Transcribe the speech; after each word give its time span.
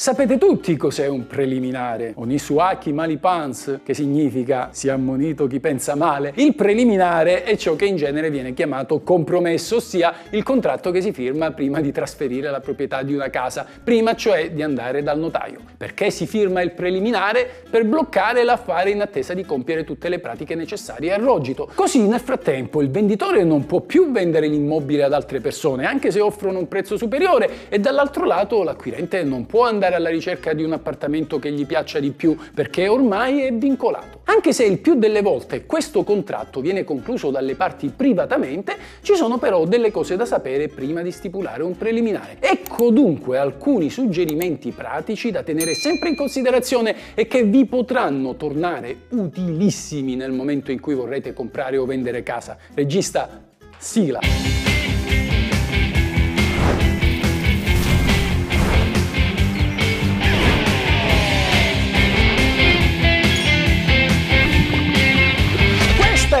Sapete 0.00 0.38
tutti 0.38 0.76
cos'è 0.76 1.08
un 1.08 1.26
preliminare? 1.26 2.12
Onisuaki 2.14 2.92
malipans, 2.92 3.80
che 3.82 3.94
significa 3.94 4.68
si 4.70 4.88
ammonito 4.88 5.48
chi 5.48 5.58
pensa 5.58 5.96
male. 5.96 6.30
Il 6.36 6.54
preliminare 6.54 7.42
è 7.42 7.56
ciò 7.56 7.74
che 7.74 7.86
in 7.86 7.96
genere 7.96 8.30
viene 8.30 8.54
chiamato 8.54 9.00
compromesso, 9.00 9.74
ossia 9.74 10.14
il 10.30 10.44
contratto 10.44 10.92
che 10.92 11.00
si 11.00 11.12
firma 11.12 11.50
prima 11.50 11.80
di 11.80 11.90
trasferire 11.90 12.48
la 12.48 12.60
proprietà 12.60 13.02
di 13.02 13.12
una 13.12 13.28
casa, 13.28 13.66
prima 13.82 14.14
cioè 14.14 14.52
di 14.52 14.62
andare 14.62 15.02
dal 15.02 15.18
notaio. 15.18 15.62
Perché 15.76 16.12
si 16.12 16.28
firma 16.28 16.60
il 16.60 16.74
preliminare? 16.74 17.64
Per 17.68 17.84
bloccare 17.84 18.44
l'affare 18.44 18.90
in 18.90 19.00
attesa 19.00 19.34
di 19.34 19.44
compiere 19.44 19.82
tutte 19.82 20.08
le 20.08 20.20
pratiche 20.20 20.54
necessarie 20.54 21.12
al 21.12 21.22
rogito. 21.22 21.68
Così 21.74 22.06
nel 22.06 22.20
frattempo 22.20 22.80
il 22.82 22.90
venditore 22.90 23.42
non 23.42 23.66
può 23.66 23.80
più 23.80 24.12
vendere 24.12 24.46
l'immobile 24.46 25.02
ad 25.02 25.12
altre 25.12 25.40
persone, 25.40 25.86
anche 25.86 26.12
se 26.12 26.20
offrono 26.20 26.60
un 26.60 26.68
prezzo 26.68 26.96
superiore, 26.96 27.68
e 27.68 27.80
dall'altro 27.80 28.24
lato 28.26 28.62
l'acquirente 28.62 29.24
non 29.24 29.44
può 29.44 29.64
andare 29.64 29.86
andare 29.88 29.96
alla 29.96 30.10
ricerca 30.10 30.52
di 30.52 30.62
un 30.62 30.72
appartamento 30.72 31.38
che 31.38 31.50
gli 31.50 31.66
piaccia 31.66 31.98
di 31.98 32.10
più 32.10 32.36
perché 32.54 32.88
ormai 32.88 33.42
è 33.42 33.52
vincolato. 33.52 34.20
Anche 34.24 34.52
se 34.52 34.64
il 34.64 34.78
più 34.78 34.94
delle 34.94 35.22
volte 35.22 35.64
questo 35.64 36.04
contratto 36.04 36.60
viene 36.60 36.84
concluso 36.84 37.30
dalle 37.30 37.54
parti 37.54 37.90
privatamente, 37.94 38.76
ci 39.00 39.14
sono 39.14 39.38
però 39.38 39.64
delle 39.64 39.90
cose 39.90 40.16
da 40.16 40.26
sapere 40.26 40.68
prima 40.68 41.02
di 41.02 41.10
stipulare 41.10 41.62
un 41.62 41.76
preliminare. 41.76 42.36
Ecco 42.40 42.90
dunque 42.90 43.38
alcuni 43.38 43.90
suggerimenti 43.90 44.70
pratici 44.70 45.30
da 45.30 45.42
tenere 45.42 45.74
sempre 45.74 46.10
in 46.10 46.16
considerazione 46.16 46.94
e 47.14 47.26
che 47.26 47.42
vi 47.44 47.64
potranno 47.64 48.36
tornare 48.36 48.96
utilissimi 49.10 50.14
nel 50.14 50.32
momento 50.32 50.70
in 50.70 50.80
cui 50.80 50.94
vorrete 50.94 51.32
comprare 51.32 51.78
o 51.78 51.86
vendere 51.86 52.22
casa. 52.22 52.58
Regista, 52.74 53.42
sigla! 53.78 54.67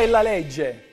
La 0.08 0.22
legge. 0.22 0.86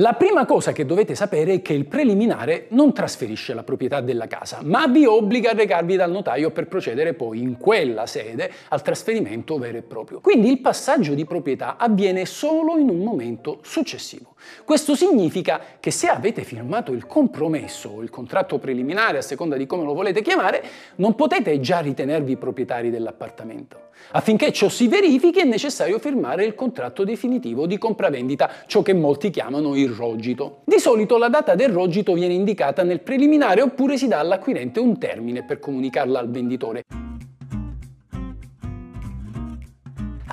La 0.00 0.12
prima 0.12 0.46
cosa 0.46 0.70
che 0.70 0.86
dovete 0.86 1.16
sapere 1.16 1.54
è 1.54 1.62
che 1.62 1.72
il 1.72 1.86
preliminare 1.86 2.66
non 2.68 2.92
trasferisce 2.92 3.52
la 3.52 3.64
proprietà 3.64 4.00
della 4.00 4.28
casa, 4.28 4.60
ma 4.62 4.86
vi 4.86 5.04
obbliga 5.06 5.50
a 5.50 5.54
recarvi 5.54 5.96
dal 5.96 6.12
notaio 6.12 6.52
per 6.52 6.68
procedere 6.68 7.14
poi 7.14 7.40
in 7.40 7.56
quella 7.56 8.06
sede 8.06 8.48
al 8.68 8.80
trasferimento 8.80 9.58
vero 9.58 9.78
e 9.78 9.82
proprio. 9.82 10.20
Quindi 10.20 10.50
il 10.50 10.60
passaggio 10.60 11.14
di 11.14 11.24
proprietà 11.24 11.76
avviene 11.76 12.26
solo 12.26 12.76
in 12.76 12.88
un 12.90 13.00
momento 13.00 13.58
successivo. 13.62 14.36
Questo 14.64 14.94
significa 14.94 15.60
che 15.80 15.90
se 15.90 16.06
avete 16.06 16.44
firmato 16.44 16.92
il 16.92 17.04
compromesso 17.08 17.88
o 17.88 18.02
il 18.02 18.10
contratto 18.10 18.58
preliminare, 18.58 19.18
a 19.18 19.22
seconda 19.22 19.56
di 19.56 19.66
come 19.66 19.82
lo 19.82 19.94
volete 19.94 20.22
chiamare, 20.22 20.62
non 20.96 21.16
potete 21.16 21.58
già 21.58 21.80
ritenervi 21.80 22.36
proprietari 22.36 22.90
dell'appartamento. 22.90 23.87
Affinché 24.12 24.52
ciò 24.52 24.68
si 24.68 24.88
verifichi 24.88 25.40
è 25.40 25.44
necessario 25.44 25.98
firmare 25.98 26.44
il 26.44 26.54
contratto 26.54 27.04
definitivo 27.04 27.66
di 27.66 27.78
compravendita, 27.78 28.50
ciò 28.66 28.82
che 28.82 28.94
molti 28.94 29.30
chiamano 29.30 29.76
il 29.76 29.90
rogito. 29.90 30.60
Di 30.64 30.78
solito 30.78 31.18
la 31.18 31.28
data 31.28 31.54
del 31.54 31.70
rogito 31.70 32.12
viene 32.14 32.34
indicata 32.34 32.82
nel 32.82 33.00
preliminare 33.00 33.62
oppure 33.62 33.96
si 33.96 34.08
dà 34.08 34.18
all'acquirente 34.18 34.80
un 34.80 34.98
termine 34.98 35.44
per 35.44 35.58
comunicarla 35.58 36.18
al 36.18 36.30
venditore. 36.30 36.82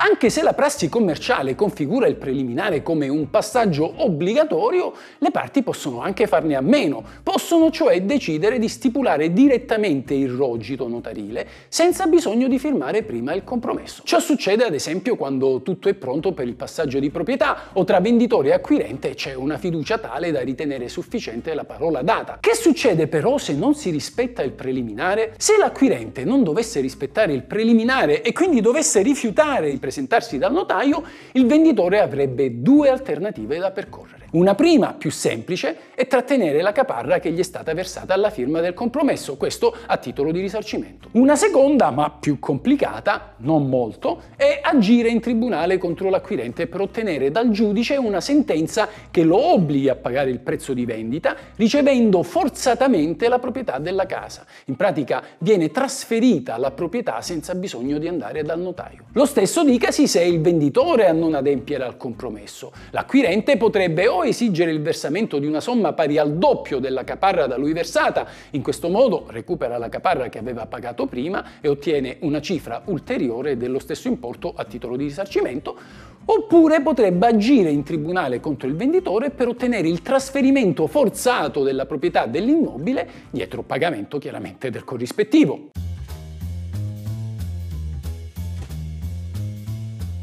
Anche 0.08 0.30
se 0.30 0.44
la 0.44 0.52
prassi 0.52 0.88
commerciale 0.88 1.56
configura 1.56 2.06
il 2.06 2.14
preliminare 2.14 2.80
come 2.80 3.08
un 3.08 3.28
passaggio 3.28 3.92
obbligatorio, 3.96 4.92
le 5.18 5.32
parti 5.32 5.64
possono 5.64 6.00
anche 6.00 6.28
farne 6.28 6.54
a 6.54 6.60
meno, 6.60 7.02
possono 7.24 7.72
cioè 7.72 8.00
decidere 8.02 8.60
di 8.60 8.68
stipulare 8.68 9.32
direttamente 9.32 10.14
il 10.14 10.28
rogito 10.28 10.86
notarile 10.86 11.48
senza 11.66 12.06
bisogno 12.06 12.46
di 12.46 12.60
firmare 12.60 13.02
prima 13.02 13.34
il 13.34 13.42
compromesso. 13.42 14.02
Ciò 14.04 14.20
succede 14.20 14.62
ad 14.62 14.74
esempio 14.74 15.16
quando 15.16 15.60
tutto 15.62 15.88
è 15.88 15.94
pronto 15.94 16.32
per 16.32 16.46
il 16.46 16.54
passaggio 16.54 17.00
di 17.00 17.10
proprietà 17.10 17.70
o 17.72 17.82
tra 17.82 17.98
venditore 17.98 18.50
e 18.50 18.52
acquirente 18.52 19.14
c'è 19.14 19.34
una 19.34 19.58
fiducia 19.58 19.98
tale 19.98 20.30
da 20.30 20.40
ritenere 20.42 20.88
sufficiente 20.88 21.52
la 21.52 21.64
parola 21.64 22.02
data. 22.02 22.38
Che 22.38 22.54
succede 22.54 23.08
però 23.08 23.38
se 23.38 23.54
non 23.54 23.74
si 23.74 23.90
rispetta 23.90 24.44
il 24.44 24.52
preliminare? 24.52 25.34
Se 25.36 25.56
l'acquirente 25.58 26.22
non 26.22 26.44
dovesse 26.44 26.78
rispettare 26.78 27.32
il 27.32 27.42
preliminare 27.42 28.22
e 28.22 28.32
quindi 28.32 28.60
dovesse 28.60 29.02
rifiutare 29.02 29.68
il 29.68 29.80
presentarsi 29.96 30.36
dal 30.36 30.52
notaio, 30.52 31.02
il 31.32 31.46
venditore 31.46 32.00
avrebbe 32.00 32.60
due 32.60 32.90
alternative 32.90 33.58
da 33.58 33.70
percorrere. 33.70 34.25
Una 34.36 34.54
prima, 34.54 34.92
più 34.92 35.10
semplice, 35.10 35.94
è 35.94 36.06
trattenere 36.06 36.60
la 36.60 36.72
caparra 36.72 37.20
che 37.20 37.30
gli 37.32 37.38
è 37.38 37.42
stata 37.42 37.72
versata 37.72 38.12
alla 38.12 38.28
firma 38.28 38.60
del 38.60 38.74
compromesso, 38.74 39.38
questo 39.38 39.74
a 39.86 39.96
titolo 39.96 40.30
di 40.30 40.42
risarcimento. 40.42 41.08
Una 41.12 41.36
seconda, 41.36 41.90
ma 41.90 42.10
più 42.10 42.38
complicata, 42.38 43.32
non 43.38 43.66
molto, 43.66 44.24
è 44.36 44.60
agire 44.62 45.08
in 45.08 45.20
tribunale 45.20 45.78
contro 45.78 46.10
l'acquirente 46.10 46.66
per 46.66 46.82
ottenere 46.82 47.30
dal 47.30 47.48
giudice 47.48 47.96
una 47.96 48.20
sentenza 48.20 48.90
che 49.10 49.22
lo 49.22 49.38
obblighi 49.38 49.88
a 49.88 49.94
pagare 49.94 50.28
il 50.28 50.40
prezzo 50.40 50.74
di 50.74 50.84
vendita, 50.84 51.34
ricevendo 51.56 52.22
forzatamente 52.22 53.30
la 53.30 53.38
proprietà 53.38 53.78
della 53.78 54.04
casa. 54.04 54.44
In 54.66 54.76
pratica 54.76 55.22
viene 55.38 55.70
trasferita 55.70 56.58
la 56.58 56.72
proprietà 56.72 57.22
senza 57.22 57.54
bisogno 57.54 57.96
di 57.96 58.06
andare 58.06 58.42
dal 58.42 58.60
notaio. 58.60 59.04
Lo 59.12 59.24
stesso 59.24 59.64
dicasi 59.64 60.06
se 60.06 60.20
è 60.20 60.24
il 60.24 60.42
venditore 60.42 61.06
a 61.06 61.12
non 61.12 61.32
adempiere 61.32 61.84
al 61.84 61.96
compromesso. 61.96 62.70
L'acquirente 62.90 63.56
potrebbe 63.56 64.06
o 64.08 64.24
esigere 64.28 64.70
il 64.70 64.80
versamento 64.80 65.38
di 65.38 65.46
una 65.46 65.60
somma 65.60 65.92
pari 65.92 66.18
al 66.18 66.34
doppio 66.36 66.78
della 66.78 67.04
caparra 67.04 67.46
da 67.46 67.56
lui 67.56 67.72
versata. 67.72 68.26
In 68.50 68.62
questo 68.62 68.88
modo 68.88 69.26
recupera 69.28 69.78
la 69.78 69.88
caparra 69.88 70.28
che 70.28 70.38
aveva 70.38 70.66
pagato 70.66 71.06
prima 71.06 71.60
e 71.60 71.68
ottiene 71.68 72.18
una 72.20 72.40
cifra 72.40 72.82
ulteriore 72.86 73.56
dello 73.56 73.78
stesso 73.78 74.08
importo 74.08 74.52
a 74.56 74.64
titolo 74.64 74.96
di 74.96 75.04
risarcimento, 75.04 75.76
oppure 76.24 76.82
potrebbe 76.82 77.26
agire 77.26 77.70
in 77.70 77.82
tribunale 77.82 78.40
contro 78.40 78.68
il 78.68 78.74
venditore 78.74 79.30
per 79.30 79.48
ottenere 79.48 79.88
il 79.88 80.02
trasferimento 80.02 80.86
forzato 80.86 81.62
della 81.62 81.86
proprietà 81.86 82.26
dell'immobile 82.26 83.08
dietro 83.30 83.62
pagamento 83.62 84.18
chiaramente 84.18 84.70
del 84.70 84.84
corrispettivo. 84.84 85.70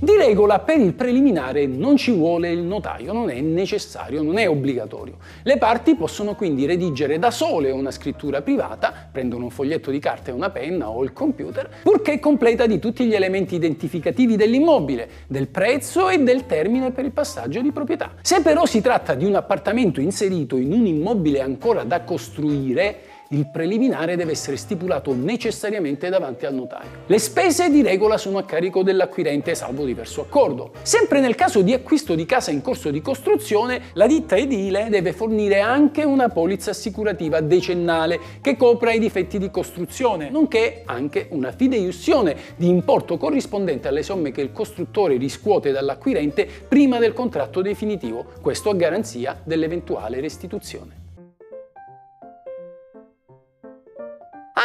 Di 0.04 0.18
regola 0.18 0.60
per 0.60 0.82
il 0.82 0.96
preliminare 0.96 1.66
non 1.66 1.96
ci 1.96 2.12
vuole 2.12 2.52
il 2.52 2.60
notaio, 2.60 3.14
non 3.14 3.30
è 3.30 3.40
necessario, 3.40 4.22
non 4.22 4.38
è 4.38 4.50
obbligatorio. 4.50 5.16
Le 5.44 5.58
parti 5.58 5.96
possono 5.96 6.36
quindi 6.36 6.66
redigere 6.66 7.18
da 7.20 7.32
sole 7.32 7.72
una 7.72 7.90
scrittura 7.90 8.42
privata, 8.42 9.08
prendono 9.10 9.46
un 9.46 9.50
foglietto 9.50 9.92
di 9.92 10.00
carta 10.00 10.30
e 10.30 10.34
una 10.34 10.50
penna 10.50 10.90
o 10.90 11.06
il 11.06 11.14
computer, 11.14 11.70
purché 11.84 12.20
completa 12.20 12.66
di 12.66 12.80
tutti 12.80 13.06
gli 13.06 13.16
elementi 13.16 13.56
identificativi 13.56 14.36
dell'immobile, 14.36 15.08
del 15.28 15.48
prezzo 15.48 16.10
e 16.10 16.20
del 16.20 16.46
termine 16.48 16.92
per 16.92 17.06
il 17.06 17.12
passaggio 17.12 17.62
di 17.62 17.72
proprietà. 17.72 18.12
Se 18.24 18.42
però 18.42 18.66
si 18.66 18.82
tratta 18.82 19.14
di 19.14 19.24
un 19.24 19.36
appartamento 19.36 20.02
inserito 20.02 20.58
in 20.58 20.74
un 20.74 20.86
immobile 20.86 21.40
ancora 21.40 21.86
da 21.86 22.02
costruire, 22.02 23.13
il 23.34 23.48
preliminare 23.48 24.16
deve 24.16 24.32
essere 24.32 24.58
stipulato 24.58 25.14
necessariamente 25.14 26.10
davanti 26.10 26.46
al 26.46 26.54
notaio. 26.54 26.90
Le 27.08 27.18
spese 27.18 27.70
di 27.70 27.82
regola 27.82 28.18
sono 28.18 28.38
a 28.38 28.44
carico 28.44 28.84
dell'acquirente 28.84 29.56
salvo 29.56 29.86
diverso 29.86 30.22
accordo. 30.22 30.72
Sempre 30.84 31.20
nel 31.20 31.34
caso 31.34 31.62
di 31.62 31.74
acquisto 31.74 32.14
di 32.14 32.26
casa 32.26 32.52
in 32.52 32.62
corso 32.62 32.92
di 32.92 33.02
costruzione, 33.02 33.86
la 33.94 34.06
ditta 34.06 34.36
edile 34.36 34.88
deve 34.90 35.14
fornire 35.14 35.60
anche 35.60 36.04
una 36.04 36.30
polizza 36.30 36.70
assicurativa 36.72 37.42
decennale 37.42 38.20
che 38.40 38.56
copra 38.56 38.92
i 38.94 39.00
difetti 39.00 39.40
di 39.40 39.50
costruzione, 39.50 40.30
nonché 40.30 40.84
anche 40.86 41.28
una 41.32 41.52
fideiussione 41.52 42.36
di 42.56 42.68
importo 42.68 43.18
corrispondente 43.18 43.88
alle 43.88 44.04
somme 44.04 44.32
che 44.32 44.42
il 44.42 44.52
costruttore 44.52 45.18
riscuote 45.18 45.72
dall'acquirente 45.72 46.48
prima 46.68 47.00
del 47.00 47.14
contratto 47.14 47.62
definitivo, 47.62 48.26
questo 48.42 48.70
a 48.70 48.76
garanzia 48.76 49.40
dell'eventuale 49.44 50.20
restituzione. 50.20 51.03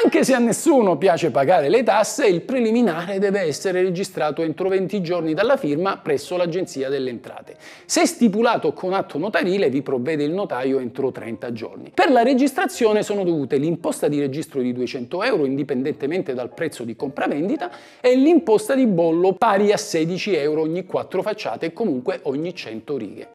Anche 0.05 0.23
se 0.23 0.33
a 0.33 0.39
nessuno 0.39 0.97
piace 0.97 1.33
pagare 1.33 1.69
le 1.69 1.83
tasse, 1.83 2.29
il 2.29 2.43
preliminare 2.43 3.19
deve 3.19 3.41
essere 3.41 3.83
registrato 3.83 4.43
entro 4.43 4.69
20 4.69 5.01
giorni 5.03 5.35
dalla 5.35 5.57
firma 5.57 5.97
presso 5.97 6.37
l'Agenzia 6.37 6.89
delle 6.89 7.11
Entrate. 7.11 7.57
Se 7.85 8.07
stipulato 8.07 8.73
con 8.73 8.93
atto 8.93 9.19
notarile, 9.19 9.71
vi 9.71 9.83
provvede 9.83 10.23
il 10.23 10.31
notaio 10.31 10.79
entro 10.79 11.11
30 11.11 11.53
giorni. 11.53 11.91
Per 11.93 12.13
la 12.13 12.23
registrazione 12.23 13.03
sono 13.03 13.25
dovute 13.25 13.57
l'imposta 13.57 14.07
di 14.07 14.21
registro 14.21 14.61
di 14.61 14.73
200 14.73 15.25
euro 15.25 15.45
indipendentemente 15.47 16.33
dal 16.33 16.55
prezzo 16.55 16.85
di 16.85 16.95
compravendita 16.95 17.69
e 18.01 18.15
l'imposta 18.15 18.77
di 18.77 18.87
bollo 18.87 19.33
pari 19.33 19.73
a 19.73 19.77
16 19.77 20.37
euro 20.37 20.61
ogni 20.61 20.85
4 20.85 21.23
facciate 21.23 21.67
e 21.67 21.73
comunque 21.73 22.21
ogni 22.23 22.55
100 22.55 22.97
righe. 22.97 23.29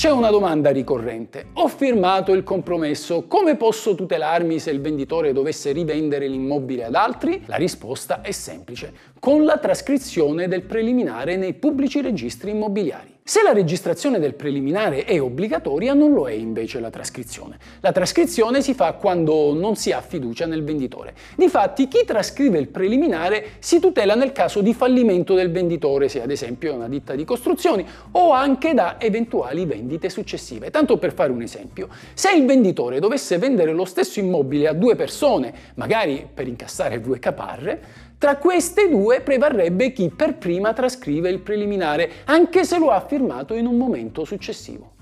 C'è 0.00 0.10
una 0.10 0.30
domanda 0.30 0.70
ricorrente. 0.70 1.48
Ho 1.56 1.68
firmato 1.68 2.32
il 2.32 2.42
compromesso, 2.42 3.26
come 3.26 3.56
posso 3.56 3.94
tutelarmi 3.94 4.58
se 4.58 4.70
il 4.70 4.80
venditore 4.80 5.34
dovesse 5.34 5.72
rivendere 5.72 6.26
l'immobile 6.26 6.84
ad 6.84 6.94
altri? 6.94 7.42
La 7.44 7.56
risposta 7.56 8.22
è 8.22 8.30
semplice, 8.30 8.94
con 9.18 9.44
la 9.44 9.58
trascrizione 9.58 10.48
del 10.48 10.62
preliminare 10.62 11.36
nei 11.36 11.52
pubblici 11.52 12.00
registri 12.00 12.52
immobiliari. 12.52 13.19
Se 13.30 13.44
la 13.44 13.52
registrazione 13.52 14.18
del 14.18 14.34
preliminare 14.34 15.04
è 15.04 15.22
obbligatoria, 15.22 15.94
non 15.94 16.12
lo 16.12 16.28
è 16.28 16.32
invece 16.32 16.80
la 16.80 16.90
trascrizione. 16.90 17.58
La 17.78 17.92
trascrizione 17.92 18.60
si 18.60 18.74
fa 18.74 18.94
quando 18.94 19.54
non 19.54 19.76
si 19.76 19.92
ha 19.92 20.00
fiducia 20.00 20.46
nel 20.46 20.64
venditore. 20.64 21.14
Difatti, 21.36 21.86
chi 21.86 22.04
trascrive 22.04 22.58
il 22.58 22.66
preliminare 22.66 23.50
si 23.60 23.78
tutela 23.78 24.16
nel 24.16 24.32
caso 24.32 24.62
di 24.62 24.74
fallimento 24.74 25.34
del 25.34 25.52
venditore, 25.52 26.08
se 26.08 26.20
ad 26.20 26.32
esempio 26.32 26.72
è 26.72 26.74
una 26.74 26.88
ditta 26.88 27.14
di 27.14 27.24
costruzioni, 27.24 27.86
o 28.10 28.32
anche 28.32 28.74
da 28.74 29.00
eventuali 29.00 29.64
vendite 29.64 30.10
successive. 30.10 30.70
Tanto 30.70 30.98
per 30.98 31.14
fare 31.14 31.30
un 31.30 31.42
esempio, 31.42 31.88
se 32.14 32.32
il 32.32 32.44
venditore 32.44 32.98
dovesse 32.98 33.38
vendere 33.38 33.70
lo 33.70 33.84
stesso 33.84 34.18
immobile 34.18 34.66
a 34.66 34.72
due 34.72 34.96
persone, 34.96 35.54
magari 35.74 36.26
per 36.34 36.48
incassare 36.48 37.00
due 37.00 37.20
caparre, 37.20 38.08
tra 38.20 38.36
queste 38.36 38.90
due 38.90 39.22
prevarrebbe 39.22 39.92
chi 39.92 40.10
per 40.10 40.36
prima 40.36 40.74
trascrive 40.74 41.30
il 41.30 41.38
preliminare, 41.40 42.10
anche 42.26 42.64
se 42.64 42.78
lo 42.78 42.90
ha 42.90 43.00
firmato 43.00 43.54
in 43.54 43.64
un 43.64 43.78
momento 43.78 44.26
successivo. 44.26 44.92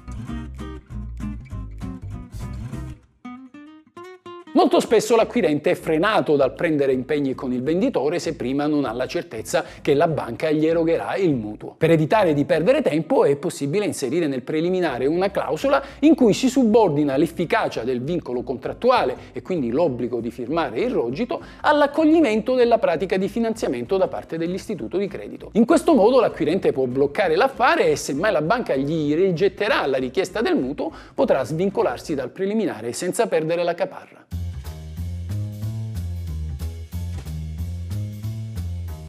Molto 4.59 4.81
spesso 4.81 5.15
l'acquirente 5.15 5.71
è 5.71 5.75
frenato 5.77 6.35
dal 6.35 6.53
prendere 6.53 6.91
impegni 6.91 7.33
con 7.33 7.53
il 7.53 7.63
venditore 7.63 8.19
se 8.19 8.35
prima 8.35 8.67
non 8.67 8.87
ha 8.87 8.93
la 8.93 9.07
certezza 9.07 9.65
che 9.81 9.95
la 9.95 10.09
banca 10.09 10.51
gli 10.51 10.67
erogherà 10.67 11.15
il 11.15 11.33
mutuo. 11.33 11.77
Per 11.79 11.93
evitare 11.93 12.35
di 12.35 12.45
perdere 12.45 12.83
tempo 12.83 13.25
è 13.25 13.37
possibile 13.37 13.85
inserire 13.85 14.27
nel 14.27 14.43
preliminare 14.43 15.07
una 15.07 15.31
clausola 15.31 15.81
in 16.01 16.17
cui 16.17 16.33
si 16.33 16.49
subordina 16.49 17.17
l'efficacia 17.17 17.85
del 17.85 18.03
vincolo 18.03 18.43
contrattuale 18.43 19.17
e 19.33 19.43
quindi 19.43 19.71
l'obbligo 19.71 20.19
di 20.19 20.33
firmare 20.33 20.81
il 20.81 20.91
rogito 20.91 21.41
all'accoglimento 21.61 22.57
della 22.57 22.79
pratica 22.79 23.17
di 23.17 23.29
finanziamento 23.29 23.97
da 23.97 24.09
parte 24.09 24.39
dell'istituto 24.39 24.97
di 24.97 25.07
credito. 25.07 25.51
In 25.53 25.67
questo 25.67 25.95
modo 25.95 26.19
l'acquirente 26.19 26.73
può 26.73 26.87
bloccare 26.87 27.37
l'affare 27.37 27.93
e 27.93 27.95
se 27.95 28.13
mai 28.13 28.33
la 28.33 28.43
banca 28.43 28.75
gli 28.75 29.15
rigetterà 29.15 29.87
la 29.87 29.99
richiesta 29.99 30.41
del 30.41 30.57
mutuo 30.57 30.91
potrà 31.15 31.45
svincolarsi 31.45 32.17
dal 32.17 32.31
preliminare 32.31 32.93
senza 32.93 33.29
perdere 33.29 33.63
la 33.63 33.75
caparra. 33.75 34.18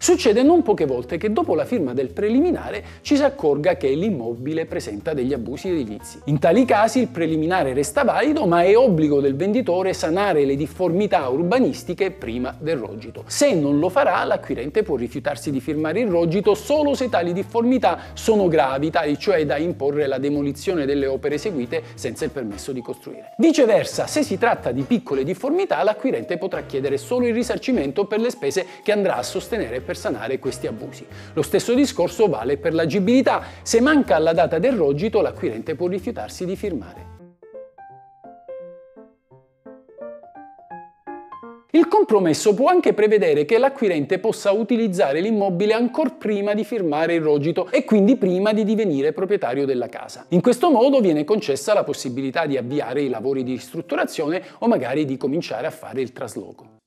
Succede 0.01 0.44
non 0.44 0.63
poche 0.63 0.86
volte 0.86 1.18
che 1.18 1.34
dopo 1.34 1.56
la 1.56 1.66
firma 1.66 1.92
del 1.92 2.12
preliminare 2.12 2.84
ci 3.01 3.18
si 3.18 3.24
accorga 3.24 3.75
che 3.75 3.90
l'immobile 3.90 4.66
presenta 4.66 5.13
degli 5.13 5.34
abusi 5.34 5.68
edilizi. 5.68 6.22
In 6.25 6.40
tali 6.40 6.63
casi 6.63 7.00
il 7.00 7.10
preliminare 7.10 7.74
resta 7.74 8.06
valido, 8.06 8.46
ma 8.46 8.63
è 8.63 8.78
obbligo 8.78 9.19
del 9.19 9.36
venditore 9.36 9.92
sanare 9.92 10.46
le 10.46 10.56
difformità 10.56 11.28
urbanistiche 11.28 12.12
prima 12.12 12.56
del 12.57 12.78
rogito. 12.78 13.25
Se 13.28 13.54
non 13.54 13.78
lo 13.78 13.90
farà, 13.90 14.24
l'acquirente 14.24 14.84
può 14.84 14.96
rifiutarsi 14.96 15.51
di 15.51 15.60
firmare 15.60 16.00
il 16.00 16.07
rogito 16.07 16.56
solo 16.56 16.94
se 16.94 17.10
tali 17.10 17.34
difformità 17.34 18.00
sono 18.13 18.48
gravi, 18.48 18.92
tali 18.92 19.19
cioè 19.19 19.46
da 19.46 19.57
imporre 19.57 20.07
la 20.07 20.18
demolizione 20.18 20.86
delle 20.86 21.07
opere 21.07 21.36
eseguite 21.36 21.84
senza 21.96 22.24
il 22.24 22.31
permesso 22.31 22.72
di 22.72 22.80
costruire. 22.80 23.34
Viceversa, 23.38 24.07
se 24.07 24.24
si 24.24 24.38
tratta 24.38 24.72
di 24.72 24.84
piccole 24.84 25.25
difformità, 25.25 25.84
l'acquirente 25.84 26.38
potrà 26.38 26.62
chiedere 26.62 26.98
solo 26.98 27.28
il 27.28 27.34
risarcimento 27.34 28.06
per 28.06 28.22
le 28.22 28.30
spese 28.30 28.66
che 28.81 28.94
andrà 28.94 29.18
a 29.18 29.24
sostenere 29.24 29.88
per 29.89 29.97
sanare 29.97 30.38
questi 30.38 30.68
abusi. 30.68 31.03
Lo 31.33 31.41
stesso 31.41 31.74
discorso 31.74 32.27
vale 32.27 32.57
per 32.57 32.75
l'agibilità. 32.75 33.41
Se 33.63 33.81
manca 33.81 34.18
alla 34.18 34.33
data 34.33 34.59
del 34.59 34.74
rogito, 34.74 35.19
l'acquirente 35.19 35.74
può 35.74 35.88
rifiutarsi 35.88 36.45
di 36.45 36.56
firmare. 36.56 37.07
Il 41.71 41.88
compromesso 41.88 42.53
può 42.53 42.68
anche 42.69 42.94
prevedere 42.94 43.45
che 43.45 43.57
l'acquirente 43.57 44.19
possa 44.19 44.51
utilizzare 44.51 45.21
l'immobile 45.21 45.74
ancora 45.74 46.12
prima 46.12 46.53
di 46.53 46.63
firmare 46.63 47.15
il 47.15 47.21
rogito 47.21 47.71
e 47.71 47.83
quindi 47.83 48.15
prima 48.15 48.53
di 48.53 48.63
divenire 48.63 49.12
proprietario 49.12 49.65
della 49.65 49.88
casa. 49.88 50.27
In 50.30 50.41
questo 50.41 50.69
modo 50.69 51.00
viene 51.00 51.24
concessa 51.24 51.74
la 51.74 51.83
possibilità 51.83 52.45
di 52.45 52.57
avviare 52.57 53.01
i 53.01 53.09
lavori 53.09 53.41
di 53.41 53.53
ristrutturazione 53.53 54.44
o 54.59 54.68
magari 54.68 55.06
di 55.06 55.18
cominciare 55.18 55.65
a 55.65 55.71
fare 55.71 56.01
il 56.01 56.12
trasloco. 56.12 56.78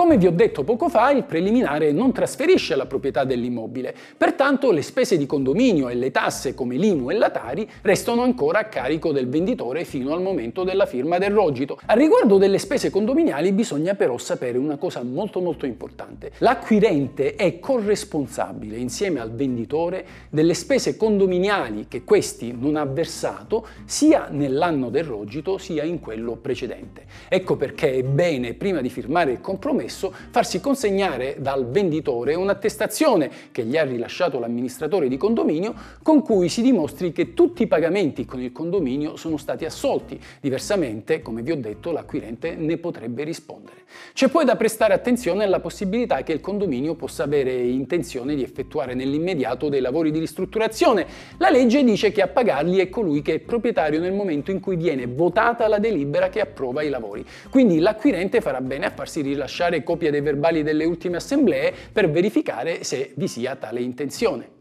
Come 0.00 0.16
vi 0.16 0.26
ho 0.26 0.30
detto 0.30 0.64
poco 0.64 0.88
fa, 0.88 1.10
il 1.10 1.24
preliminare 1.24 1.92
non 1.92 2.10
trasferisce 2.10 2.74
la 2.74 2.86
proprietà 2.86 3.24
dell'immobile, 3.24 3.94
pertanto 4.16 4.70
le 4.70 4.80
spese 4.80 5.18
di 5.18 5.26
condominio 5.26 5.90
e 5.90 5.94
le 5.94 6.10
tasse 6.10 6.54
come 6.54 6.76
l'IMU 6.76 7.10
e 7.10 7.18
la 7.18 7.28
Tari 7.28 7.68
restano 7.82 8.22
ancora 8.22 8.60
a 8.60 8.64
carico 8.64 9.12
del 9.12 9.28
venditore 9.28 9.84
fino 9.84 10.14
al 10.14 10.22
momento 10.22 10.64
della 10.64 10.86
firma 10.86 11.18
del 11.18 11.32
rogito. 11.32 11.78
A 11.84 11.92
riguardo 11.92 12.38
delle 12.38 12.56
spese 12.56 12.88
condominiali 12.88 13.52
bisogna 13.52 13.94
però 13.94 14.16
sapere 14.16 14.56
una 14.56 14.78
cosa 14.78 15.02
molto 15.02 15.42
molto 15.42 15.66
importante. 15.66 16.32
L'acquirente 16.38 17.34
è 17.34 17.58
corresponsabile 17.58 18.78
insieme 18.78 19.20
al 19.20 19.32
venditore 19.32 20.06
delle 20.30 20.54
spese 20.54 20.96
condominiali 20.96 21.88
che 21.88 22.04
questi 22.04 22.56
non 22.58 22.76
ha 22.76 22.86
versato 22.86 23.66
sia 23.84 24.28
nell'anno 24.30 24.88
del 24.88 25.04
rogito 25.04 25.58
sia 25.58 25.82
in 25.82 26.00
quello 26.00 26.36
precedente. 26.36 27.04
Ecco 27.28 27.56
perché 27.56 27.92
è 27.92 28.02
bene 28.02 28.54
prima 28.54 28.80
di 28.80 28.88
firmare 28.88 29.32
il 29.32 29.42
compromesso 29.42 29.88
stesso 29.90 30.12
farsi 30.30 30.60
consegnare 30.60 31.36
dal 31.38 31.68
venditore 31.68 32.34
un'attestazione 32.34 33.30
che 33.50 33.64
gli 33.64 33.76
ha 33.76 33.84
rilasciato 33.84 34.38
l'amministratore 34.38 35.08
di 35.08 35.16
condominio 35.16 35.74
con 36.02 36.22
cui 36.22 36.48
si 36.48 36.62
dimostri 36.62 37.12
che 37.12 37.34
tutti 37.34 37.64
i 37.64 37.66
pagamenti 37.66 38.24
con 38.24 38.40
il 38.40 38.52
condominio 38.52 39.16
sono 39.16 39.36
stati 39.36 39.64
assolti. 39.64 40.18
Diversamente, 40.40 41.20
come 41.20 41.42
vi 41.42 41.50
ho 41.50 41.56
detto, 41.56 41.90
l'acquirente 41.90 42.54
ne 42.54 42.78
potrebbe 42.78 43.24
rispondere. 43.24 43.78
C'è 44.12 44.28
poi 44.28 44.44
da 44.44 44.56
prestare 44.56 44.94
attenzione 44.94 45.44
alla 45.44 45.60
possibilità 45.60 46.22
che 46.22 46.32
il 46.32 46.40
condominio 46.40 46.94
possa 46.94 47.24
avere 47.24 47.52
intenzione 47.52 48.34
di 48.34 48.42
effettuare 48.42 48.94
nell'immediato 48.94 49.68
dei 49.68 49.80
lavori 49.80 50.10
di 50.10 50.20
ristrutturazione. 50.20 51.06
La 51.38 51.50
legge 51.50 51.82
dice 51.82 52.12
che 52.12 52.22
a 52.22 52.28
pagarli 52.28 52.78
è 52.78 52.88
colui 52.88 53.22
che 53.22 53.34
è 53.34 53.38
proprietario 53.40 53.98
nel 53.98 54.12
momento 54.12 54.50
in 54.50 54.60
cui 54.60 54.76
viene 54.76 55.06
votata 55.06 55.66
la 55.66 55.78
delibera 55.78 56.28
che 56.28 56.40
approva 56.40 56.82
i 56.82 56.88
lavori. 56.88 57.24
Quindi 57.50 57.80
l'acquirente 57.80 58.40
farà 58.40 58.60
bene 58.60 58.86
a 58.86 58.90
farsi 58.90 59.20
rilasciare 59.20 59.79
copia 59.82 60.10
dei 60.10 60.20
verbali 60.20 60.62
delle 60.62 60.84
ultime 60.84 61.16
assemblee 61.16 61.72
per 61.92 62.10
verificare 62.10 62.84
se 62.84 63.12
vi 63.16 63.28
sia 63.28 63.56
tale 63.56 63.80
intenzione. 63.80 64.59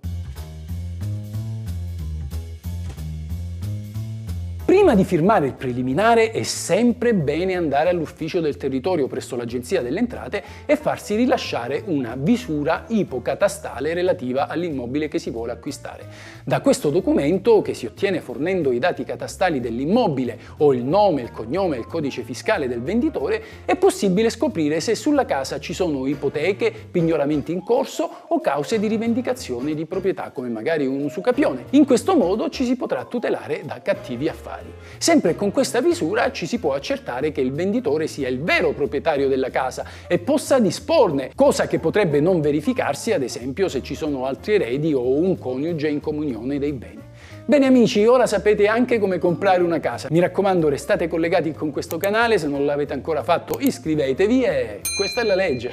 Prima 4.69 4.93
di 4.93 5.03
firmare 5.03 5.47
il 5.47 5.55
preliminare 5.55 6.29
è 6.29 6.43
sempre 6.43 7.15
bene 7.15 7.55
andare 7.55 7.89
all'ufficio 7.89 8.39
del 8.39 8.55
territorio 8.55 9.07
presso 9.07 9.35
l'Agenzia 9.35 9.81
delle 9.81 9.97
Entrate 9.97 10.43
e 10.67 10.75
farsi 10.75 11.15
rilasciare 11.15 11.81
una 11.87 12.13
visura 12.15 12.85
ipocatastale 12.87 13.95
relativa 13.95 14.47
all'immobile 14.47 15.07
che 15.07 15.17
si 15.17 15.31
vuole 15.31 15.53
acquistare. 15.53 16.05
Da 16.43 16.61
questo 16.61 16.91
documento, 16.91 17.63
che 17.63 17.73
si 17.73 17.87
ottiene 17.87 18.21
fornendo 18.21 18.71
i 18.71 18.77
dati 18.77 19.03
catastali 19.03 19.59
dell'immobile 19.59 20.37
o 20.57 20.71
il 20.71 20.83
nome, 20.83 21.23
il 21.23 21.31
cognome 21.31 21.75
e 21.75 21.79
il 21.79 21.87
codice 21.87 22.21
fiscale 22.21 22.67
del 22.67 22.83
venditore, 22.83 23.41
è 23.65 23.75
possibile 23.75 24.29
scoprire 24.29 24.81
se 24.81 24.93
sulla 24.93 25.25
casa 25.25 25.59
ci 25.59 25.73
sono 25.73 26.05
ipoteche, 26.05 26.71
pignoramenti 26.91 27.51
in 27.51 27.63
corso 27.63 28.07
o 28.27 28.39
cause 28.39 28.77
di 28.77 28.85
rivendicazione 28.85 29.73
di 29.73 29.87
proprietà 29.87 30.29
come 30.29 30.49
magari 30.49 30.85
un 30.85 31.05
usucapione. 31.05 31.65
In 31.71 31.85
questo 31.85 32.15
modo 32.15 32.49
ci 32.49 32.65
si 32.65 32.75
potrà 32.75 33.03
tutelare 33.05 33.63
da 33.65 33.81
cattivi 33.81 34.29
affari 34.29 34.57
proprietari. 34.59 34.73
Sempre 34.97 35.35
con 35.35 35.51
questa 35.51 35.81
visura 35.81 36.31
ci 36.31 36.45
si 36.45 36.59
può 36.59 36.73
accertare 36.73 37.31
che 37.31 37.41
il 37.41 37.51
venditore 37.53 38.07
sia 38.07 38.27
il 38.27 38.41
vero 38.41 38.73
proprietario 38.73 39.27
della 39.27 39.49
casa 39.49 39.85
e 40.07 40.19
possa 40.19 40.59
disporne, 40.59 41.31
cosa 41.35 41.67
che 41.67 41.79
potrebbe 41.79 42.19
non 42.19 42.41
verificarsi 42.41 43.13
ad 43.13 43.23
esempio 43.23 43.69
se 43.69 43.81
ci 43.81 43.95
sono 43.95 44.25
altri 44.25 44.55
eredi 44.55 44.93
o 44.93 45.09
un 45.09 45.37
coniuge 45.37 45.87
in 45.87 45.99
comunione 45.99 46.59
dei 46.59 46.73
beni. 46.73 47.07
Bene 47.45 47.65
amici, 47.65 48.05
ora 48.05 48.27
sapete 48.27 48.67
anche 48.67 48.99
come 48.99 49.17
comprare 49.17 49.63
una 49.63 49.79
casa. 49.79 50.07
Mi 50.11 50.19
raccomando, 50.19 50.69
restate 50.69 51.07
collegati 51.07 51.51
con 51.53 51.71
questo 51.71 51.97
canale, 51.97 52.37
se 52.37 52.47
non 52.47 52.63
l'avete 52.63 52.93
ancora 52.93 53.23
fatto 53.23 53.57
iscrivetevi 53.59 54.43
e 54.43 54.81
questa 54.95 55.21
è 55.21 55.23
la 55.23 55.35
legge. 55.35 55.71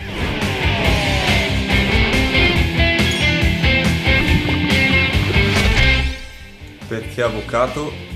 Perché 6.89 7.21
avvocato 7.21 8.16